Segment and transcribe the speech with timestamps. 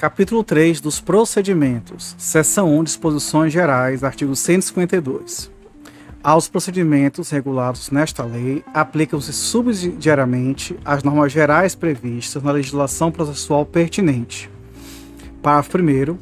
[0.00, 5.50] Capítulo 3 dos Procedimentos, Seção 1 Disposições Gerais, artigo 152.
[6.24, 14.50] Aos procedimentos regulados nesta lei, aplicam-se subsidiariamente as normas gerais previstas na legislação processual pertinente.
[15.42, 16.18] Parágrafo 1.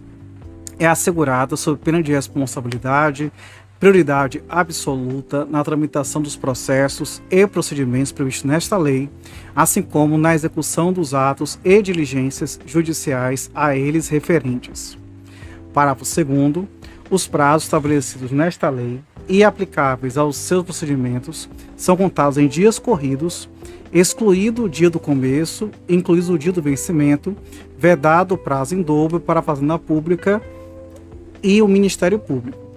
[0.81, 3.31] É assegurada, sob pena de responsabilidade,
[3.79, 9.09] prioridade absoluta na tramitação dos processos e procedimentos previstos nesta lei,
[9.55, 14.99] assim como na execução dos atos e diligências judiciais a eles referentes.
[15.73, 16.67] Parágrafo 2
[17.11, 23.49] os prazos estabelecidos nesta lei e aplicáveis aos seus procedimentos são contados em dias corridos,
[23.91, 27.35] excluído o dia do começo, incluído o dia do vencimento,
[27.79, 30.43] vedado o prazo em dobro para a Fazenda Pública
[31.43, 32.68] e o Ministério Público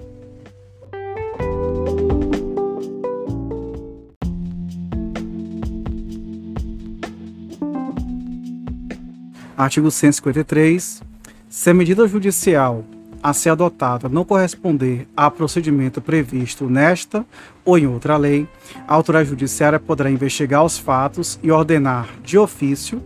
[9.62, 11.04] Artigo 153.
[11.48, 12.84] Se a medida judicial
[13.22, 17.24] a ser adotada não corresponder a procedimento previsto nesta
[17.64, 18.48] ou em outra lei,
[18.88, 23.04] a autoridade judiciária poderá investigar os fatos e ordenar de ofício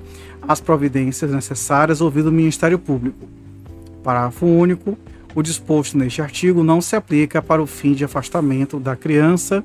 [0.48, 3.28] as providências necessárias ouvido o Ministério Público.
[4.02, 4.98] Parágrafo único.
[5.36, 9.62] O disposto neste artigo não se aplica para o fim de afastamento da criança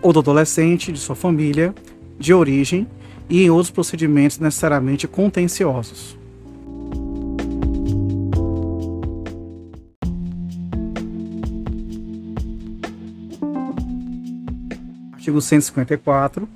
[0.00, 1.74] ou do adolescente de sua família
[2.16, 2.86] de origem
[3.32, 6.18] e em outros procedimentos necessariamente contenciosos.
[15.12, 16.46] Artigo 154.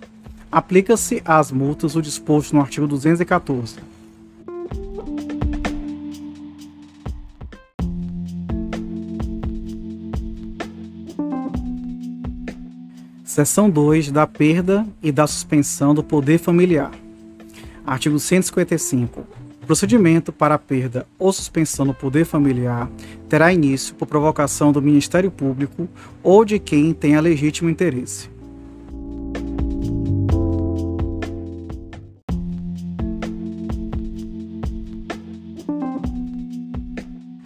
[0.52, 3.76] Aplica-se às multas o disposto no artigo 214.
[13.36, 16.90] Seção 2 da perda e da suspensão do poder familiar.
[17.86, 19.20] Artigo 155.
[19.62, 22.90] O procedimento para a perda ou suspensão do poder familiar
[23.28, 25.86] terá início por provocação do Ministério Público
[26.22, 28.30] ou de quem tenha legítimo interesse.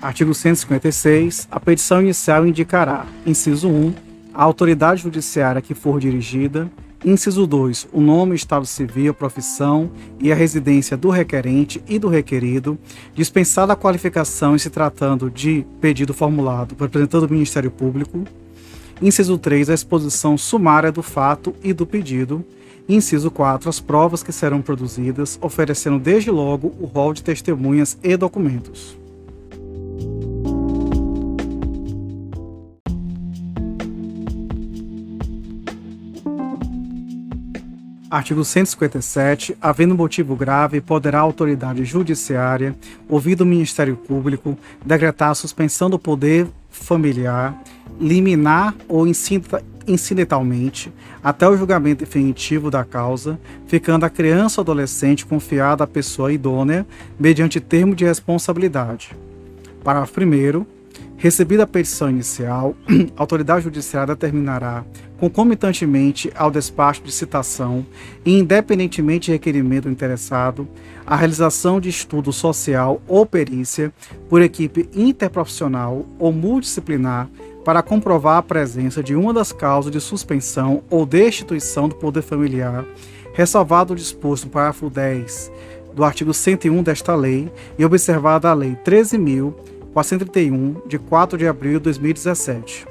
[0.00, 1.48] Artigo 156.
[1.50, 4.09] A petição inicial indicará, inciso 1,
[4.40, 6.70] a autoridade judiciária que for dirigida.
[7.04, 7.88] Inciso 2.
[7.92, 12.78] O nome, estado civil, profissão e a residência do requerente e do requerido,
[13.14, 18.24] dispensada a qualificação em se tratando de pedido formulado por representante do Ministério Público.
[19.02, 19.68] Inciso 3.
[19.68, 22.42] A exposição sumária do fato e do pedido.
[22.88, 23.68] Inciso 4.
[23.68, 29.00] As provas que serão produzidas, oferecendo desde logo o rol de testemunhas e documentos.
[38.10, 39.56] Artigo 157.
[39.60, 42.75] Havendo motivo grave, poderá a autoridade judiciária,
[43.09, 47.56] ouvido o Ministério Público, decretar a suspensão do poder familiar,
[48.00, 49.06] liminar ou
[49.87, 53.38] incidentalmente, até o julgamento definitivo da causa,
[53.69, 56.84] ficando a criança ou adolescente confiada à pessoa idônea,
[57.16, 59.16] mediante termo de responsabilidade.
[59.84, 60.66] Parágrafo 1.
[61.16, 62.75] Recebida a petição inicial,
[63.16, 64.84] a autoridade judiciária determinará,
[65.20, 67.84] concomitantemente ao despacho de citação
[68.25, 70.66] e independentemente de requerimento do interessado,
[71.06, 73.92] a realização de estudo social ou perícia
[74.28, 77.28] por equipe interprofissional ou multidisciplinar
[77.64, 82.87] para comprovar a presença de uma das causas de suspensão ou destituição do poder familiar,
[83.34, 85.52] ressalvado o disposto no parágrafo 10
[85.94, 89.52] do artigo 101 desta lei e observada a Lei 13.000
[89.92, 92.87] 431, de 4 de abril de 2017.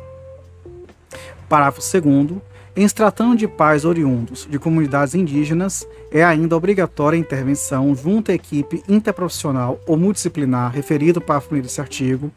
[1.49, 2.39] Parágrafo 2
[2.75, 8.31] em se tratando de pais oriundos de comunidades indígenas, é ainda obrigatória a intervenção junto
[8.31, 12.31] à equipe interprofissional ou multidisciplinar referido para a desse artigo,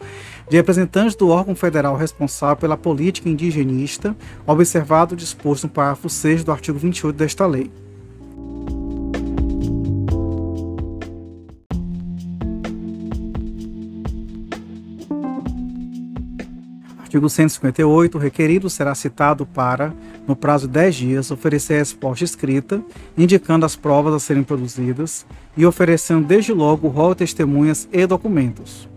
[0.50, 6.42] de representantes do órgão federal responsável pela política indigenista, observado o disposto no parágrafo 6
[6.42, 7.70] do artigo 28 desta lei.
[17.12, 18.16] Artigo 158.
[18.16, 19.92] O requerido será citado para,
[20.26, 22.82] no prazo de 10 dias, oferecer a resposta escrita,
[23.18, 28.06] indicando as provas a serem produzidas e oferecendo desde logo o rol de testemunhas e
[28.06, 28.88] documentos.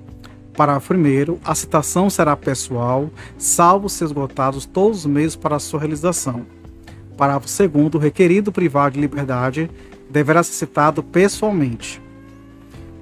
[0.55, 1.39] Parágrafo 1.
[1.43, 6.45] A citação será pessoal, salvo se esgotados todos os meios para sua realização.
[7.17, 7.95] Parágrafo 2.
[7.95, 9.69] O requerido privado de liberdade
[10.09, 12.01] deverá ser citado pessoalmente.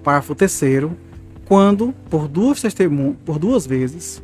[0.04, 0.89] Parágrafo 3.
[1.45, 2.63] Quando, por duas,
[3.24, 4.24] por duas vezes,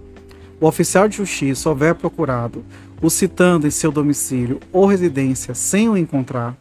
[0.60, 2.64] o oficial de justiça houver procurado
[3.02, 6.56] o citando em seu domicílio ou residência sem o encontrar,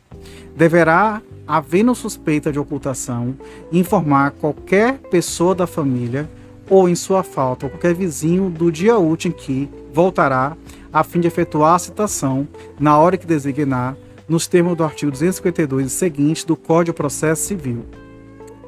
[0.56, 3.34] deverá havendo suspeita de ocultação,
[3.72, 6.28] informar qualquer pessoa da família
[6.68, 10.56] ou, em sua falta, qualquer vizinho do dia útil em que voltará,
[10.92, 12.46] a fim de efetuar a citação,
[12.78, 13.96] na hora que designar,
[14.28, 17.84] nos termos do artigo 252 e seguinte do Código de Processo Civil.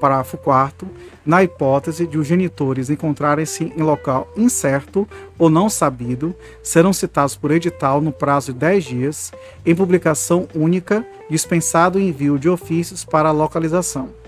[0.00, 0.88] Parágrafo 4
[1.24, 5.06] na hipótese de os genitores encontrarem-se em local incerto
[5.38, 9.32] ou não sabido, serão citados por edital no prazo de 10 dias,
[9.64, 14.19] em publicação única, dispensado o envio de ofícios para localização.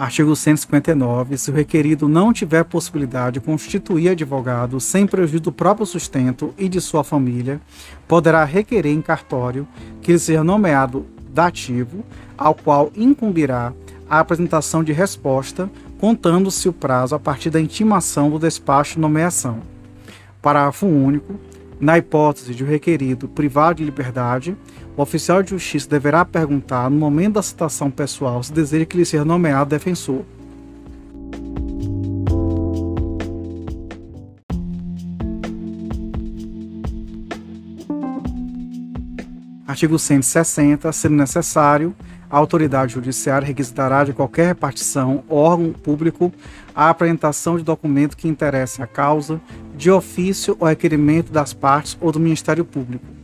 [0.00, 1.36] Artigo 159.
[1.36, 6.70] Se o requerido não tiver possibilidade de constituir advogado sem prejuízo do próprio sustento e
[6.70, 7.60] de sua família,
[8.08, 9.68] poderá requerer em cartório
[10.00, 12.02] que ele seja nomeado dativo,
[12.38, 13.74] ao qual incumbirá
[14.08, 19.58] a apresentação de resposta, contando-se o prazo a partir da intimação do despacho de nomeação.
[20.40, 21.38] Parágrafo único.
[21.78, 24.56] Na hipótese de o requerido privado de liberdade,
[24.96, 29.04] o oficial de justiça deverá perguntar, no momento da citação pessoal, se deseja que lhe
[29.04, 30.24] seja nomeado defensor.
[39.66, 40.92] Artigo 160.
[40.92, 41.94] Sendo necessário,
[42.28, 46.32] a autoridade judiciária requisitará de qualquer repartição órgão público
[46.74, 49.40] a apresentação de documento que interesse a causa,
[49.76, 53.19] de ofício ou requerimento das partes ou do Ministério Público.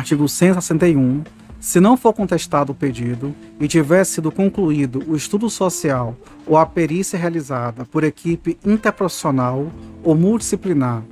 [0.00, 1.22] Artigo 161.
[1.60, 6.16] Se não for contestado o pedido e tiver sido concluído o estudo social
[6.46, 9.70] ou a perícia realizada por equipe interprofissional
[10.02, 11.02] ou multidisciplinar,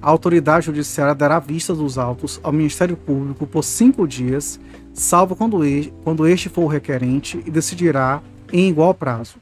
[0.00, 4.58] a autoridade judiciária dará vista dos autos ao Ministério Público por cinco dias,
[4.94, 9.36] salvo quando este, for o requerente, e decidirá em igual prazo.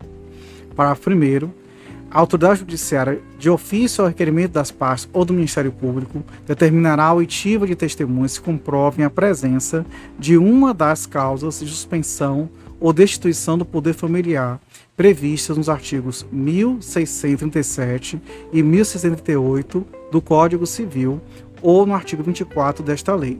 [0.75, 1.49] Parágrafo 1.
[2.17, 7.13] A autoridade judiciária, de ofício ao requerimento das partes ou do Ministério Público, determinará a
[7.13, 9.85] oitiva de testemunhas que comprovem a presença
[10.19, 12.49] de uma das causas de suspensão
[12.81, 14.59] ou destituição do poder familiar
[14.97, 18.19] previstas nos artigos 1637
[18.51, 21.21] e 1638 do Código Civil
[21.61, 23.39] ou no artigo 24 desta lei.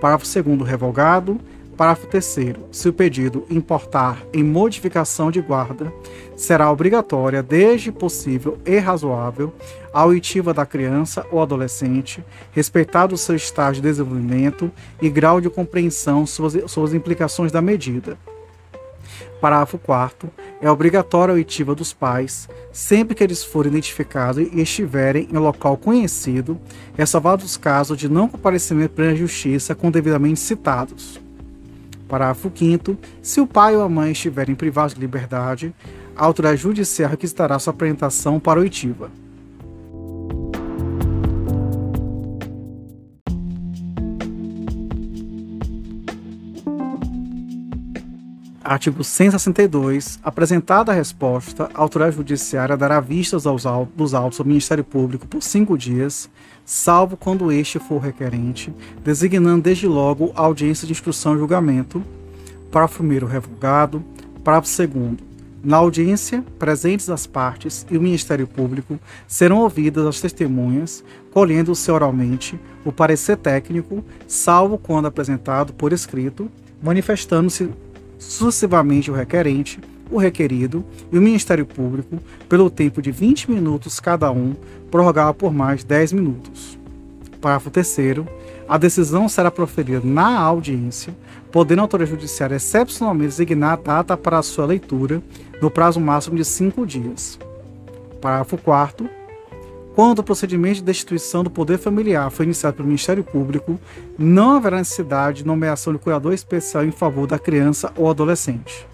[0.00, 1.38] Parágrafo 2 revogado.
[1.80, 2.36] Parágrafo 3.
[2.70, 5.90] Se o pedido importar em modificação de guarda,
[6.36, 9.50] será obrigatória, desde possível e razoável,
[9.90, 12.22] a oitiva da criança ou adolescente,
[12.52, 18.18] respeitado o seu estágio de desenvolvimento e grau de compreensão sobre as implicações da medida.
[19.40, 20.30] Parágrafo 4.
[20.60, 25.78] É obrigatória a oitiva dos pais, sempre que eles forem identificados e estiverem em local
[25.78, 26.60] conhecido,
[26.92, 31.18] ressalvados os casos de não comparecimento perante a justiça com devidamente citados.
[32.10, 35.72] Parágrafo 5 Se o pai ou a mãe estiverem privados de liberdade,
[36.16, 39.10] a autoridade judicial requisitará sua apresentação para oitiva.
[48.70, 50.20] Artigo 162.
[50.22, 55.42] Apresentada a resposta, a autoridade judiciária dará vistas aos autos, autos ao Ministério Público por
[55.42, 56.30] cinco dias,
[56.64, 58.72] salvo quando este for requerente,
[59.02, 62.00] designando desde logo a audiência de instrução e julgamento,
[62.70, 64.04] parágrafo primeiro revogado,
[64.44, 65.20] parágrafo segundo
[65.64, 71.02] na audiência, presentes as partes e o Ministério Público serão ouvidas as testemunhas,
[71.32, 76.48] colhendo-se oralmente o parecer técnico, salvo quando apresentado por escrito,
[76.80, 77.68] manifestando-se
[78.20, 84.30] sucessivamente o requerente, o requerido e o Ministério Público pelo tempo de 20 minutos cada
[84.30, 84.54] um,
[84.90, 86.78] prorrogável por mais 10 minutos.
[87.40, 87.88] Parágrafo 3
[88.68, 91.12] a decisão será proferida na audiência,
[91.50, 95.20] podendo a autoridade judiciária excepcionalmente designar a data para a sua leitura
[95.60, 97.36] no prazo máximo de cinco dias.
[98.20, 99.10] Parágrafo 4
[99.94, 103.78] quando o procedimento de destituição do poder familiar foi iniciado pelo Ministério Público,
[104.18, 108.86] não haverá necessidade de nomeação de curador especial em favor da criança ou adolescente.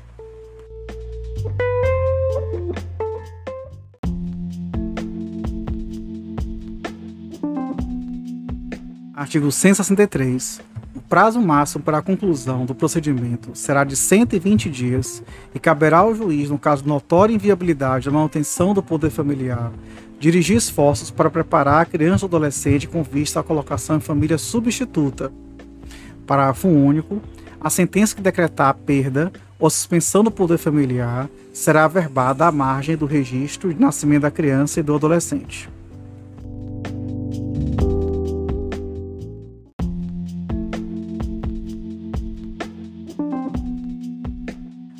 [9.14, 10.60] Artigo 163.
[10.94, 15.22] O prazo máximo para a conclusão do procedimento será de 120 dias
[15.54, 19.72] e caberá ao juiz, no caso de notória inviabilidade da manutenção do poder familiar,
[20.18, 25.32] dirigir esforços para preparar a criança ou adolescente com vista à colocação em família substituta.
[26.26, 27.20] Parágrafo único.
[27.60, 32.96] A sentença que decretar a perda ou suspensão do poder familiar será averbada à margem
[32.96, 35.68] do registro de nascimento da criança e do adolescente.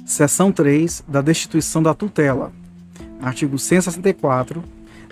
[0.05, 2.51] Seção 3 da destituição da tutela.
[3.21, 4.65] Artigo 164.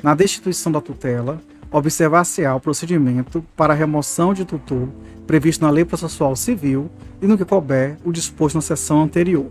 [0.05, 1.41] Na destituição da tutela,
[1.73, 4.87] observar-se-á o procedimento para a remoção de tutor
[5.27, 6.91] previsto na Lei Processual Civil
[7.23, 9.47] e no que couber o disposto na seção anterior.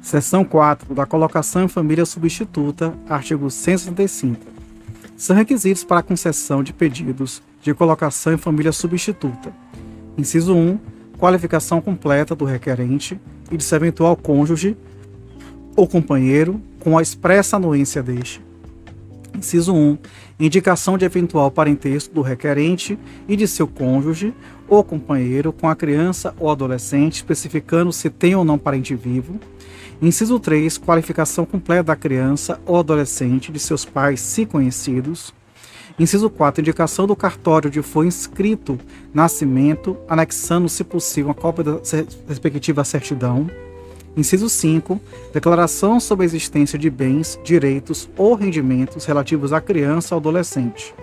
[0.00, 4.40] Seção 4 da colocação em família substituta, artigo 165.
[5.16, 9.52] São requisitos para a concessão de pedidos de colocação em família substituta.
[10.16, 10.78] Inciso 1.
[11.18, 14.76] Qualificação completa do requerente e de seu eventual cônjuge
[15.74, 18.42] ou companheiro, com a expressa anuência deste.
[19.34, 19.98] Inciso 1.
[20.38, 24.34] Indicação de eventual parentesco do requerente e de seu cônjuge
[24.68, 29.40] ou companheiro com a criança ou adolescente, especificando se tem ou não parente vivo.
[30.00, 30.78] Inciso 3.
[30.78, 35.32] Qualificação completa da criança ou adolescente de seus pais, se conhecidos.
[35.98, 36.60] Inciso 4.
[36.60, 38.78] Indicação do cartório onde foi inscrito
[39.12, 41.80] nascimento, anexando, se possível, uma cópia da
[42.28, 43.48] respectiva certidão.
[44.16, 45.00] Inciso 5.
[45.32, 50.94] Declaração sobre a existência de bens, direitos ou rendimentos relativos à criança ou adolescente.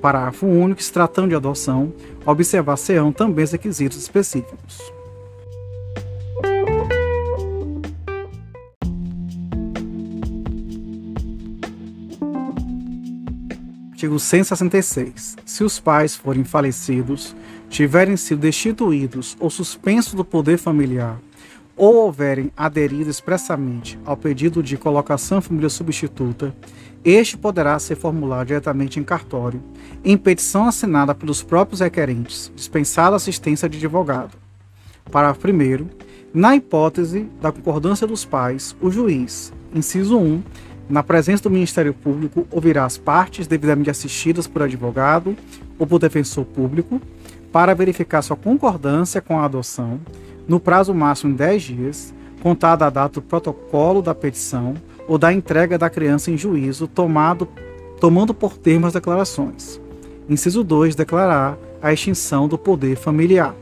[0.00, 0.82] Parágrafo único.
[0.82, 1.92] Se tratando de adoção,
[2.26, 4.92] observar-se-ão também os requisitos específicos.
[14.04, 15.36] Artigo 166.
[15.46, 17.34] Se os pais forem falecidos,
[17.70, 21.18] tiverem sido destituídos ou suspensos do poder familiar,
[21.74, 26.54] ou houverem aderido expressamente ao pedido de colocação em família substituta,
[27.02, 29.62] este poderá ser formulado diretamente em cartório,
[30.04, 34.36] em petição assinada pelos próprios requerentes, dispensada assistência de advogado.
[35.10, 35.88] Parágrafo 1.
[36.34, 40.42] Na hipótese da concordância dos pais, o juiz, inciso 1,
[40.88, 45.36] na presença do Ministério Público, ouvirá as partes devidamente assistidas por advogado
[45.78, 47.00] ou por defensor público
[47.50, 50.00] para verificar sua concordância com a adoção,
[50.46, 54.74] no prazo máximo de 10 dias, contada a data do protocolo da petição
[55.08, 57.48] ou da entrega da criança em juízo, tomado,
[58.00, 59.80] tomando por termo as declarações.
[60.28, 60.94] Inciso 2.
[60.94, 63.54] Declarar a extinção do poder familiar.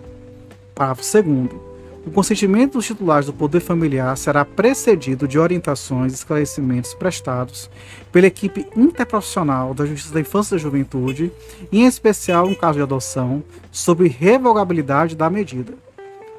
[0.75, 1.72] Parágrafo 2.
[2.04, 7.71] O consentimento dos titulares do poder familiar será precedido de orientações e esclarecimentos prestados
[8.11, 11.32] pela equipe interprofissional da Justiça da Infância e da Juventude,
[11.71, 15.75] em especial em caso de adoção, sobre revogabilidade da medida.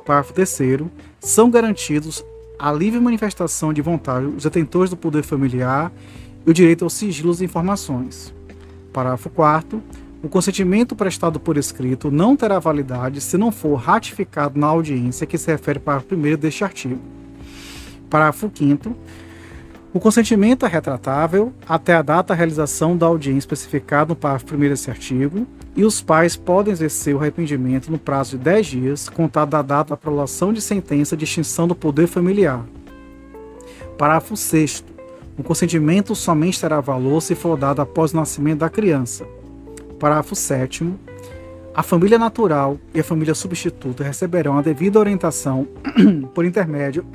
[0.05, 0.81] Parágrafo 3.
[1.21, 2.23] São garantidos
[2.59, 5.91] a livre manifestação de vontade dos detentores do poder familiar
[6.45, 8.33] e o direito ao sigilo das informações.
[8.91, 9.81] Parágrafo 4.
[10.23, 15.37] O consentimento prestado por escrito não terá validade se não for ratificado na audiência que
[15.37, 17.01] se refere para o primeiro deste artigo.
[18.09, 18.95] Parágrafo 5.
[19.93, 24.59] O consentimento é retratável até a data da realização da audiência especificada no parágrafo 1
[24.59, 29.49] deste artigo, e os pais podem exercer o arrependimento no prazo de 10 dias, contado
[29.49, 32.63] da data da prolação de sentença de extinção do poder familiar.
[33.97, 34.85] Parágrafo 6.
[35.37, 39.27] O consentimento somente terá valor se for dado após o nascimento da criança.
[39.99, 40.93] Parágrafo 7.
[41.75, 45.67] A família natural e a família substituta receberão a devida orientação
[46.33, 47.05] por intermédio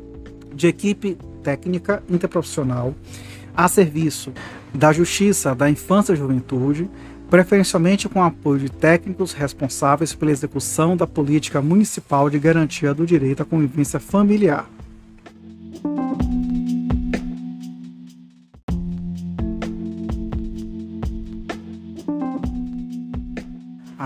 [0.54, 2.94] de equipe técnica interprofissional
[3.56, 4.32] a serviço
[4.74, 6.90] da Justiça da Infância e Juventude,
[7.28, 13.42] preferencialmente com apoio de técnicos responsáveis pela execução da política municipal de garantia do direito
[13.42, 14.68] à convivência familiar.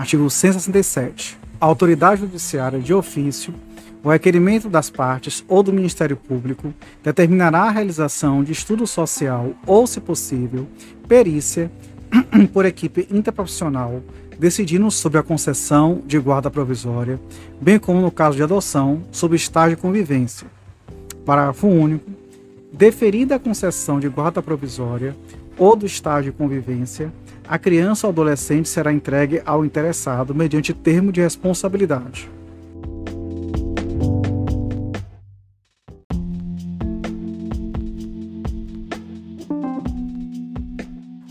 [0.07, 1.37] Artigo 167.
[1.59, 3.53] A autoridade judiciária de ofício,
[4.01, 6.73] o requerimento das partes ou do Ministério Público
[7.03, 10.65] determinará a realização de estudo social ou, se possível,
[11.09, 11.69] perícia
[12.53, 14.01] por equipe interprofissional,
[14.39, 17.19] decidindo sobre a concessão de guarda provisória,
[17.59, 20.47] bem como no caso de adoção, sob estágio de convivência.
[21.25, 22.09] Parágrafo único.
[22.71, 25.13] Deferida a concessão de guarda provisória
[25.57, 27.11] ou do estágio de convivência,
[27.47, 32.29] a criança ou adolescente será entregue ao interessado mediante termo de responsabilidade.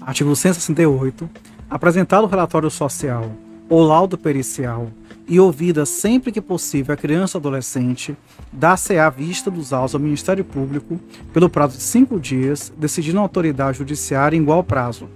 [0.00, 1.28] Artigo 168.
[1.68, 3.30] Apresentado o relatório social
[3.68, 4.88] ou laudo pericial
[5.28, 8.16] e ouvida sempre que possível a criança ou adolescente,
[8.52, 10.99] dá-se a vista dos autos ao Ministério Público
[11.32, 15.08] pelo prazo de cinco dias, decidindo a autoridade judiciária em igual prazo.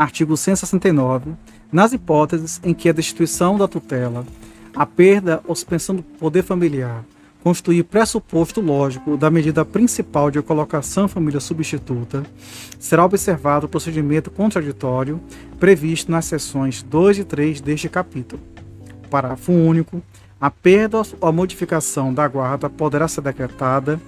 [0.00, 1.32] Artigo 169.
[1.70, 4.24] Nas hipóteses em que a destituição da tutela
[4.74, 7.04] a perda ou suspensão do poder familiar
[7.42, 12.22] constituir pressuposto lógico da medida principal de colocação família substituta,
[12.78, 15.20] será observado o procedimento contraditório
[15.58, 18.40] previsto nas seções 2 e 3 deste capítulo.
[19.10, 20.02] Parágrafo único.
[20.40, 24.00] A perda ou a modificação da guarda poderá ser decretada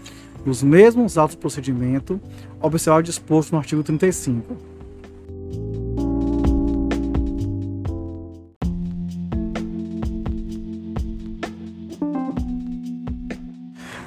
[0.47, 2.19] nos mesmos autos procedimento,
[2.63, 4.72] observado disposto no artigo 35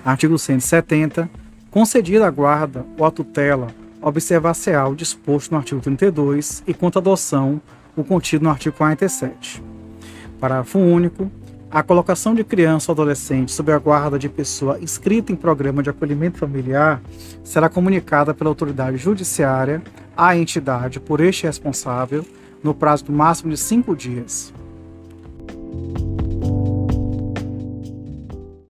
[0.05, 1.27] Artigo 170.
[1.71, 3.67] Concedida a guarda ou a tutela,
[3.99, 7.59] observar-se-á o disposto no artigo 32 e quanto à adoção,
[7.97, 9.63] o contido no artigo 47.
[10.39, 11.29] Parágrafo único.
[11.71, 15.89] A colocação de criança ou adolescente sob a guarda de pessoa inscrita em programa de
[15.89, 17.01] acolhimento familiar
[17.43, 19.81] será comunicada pela autoridade judiciária
[20.15, 22.23] à entidade por este responsável
[22.63, 24.53] no prazo máximo de cinco dias.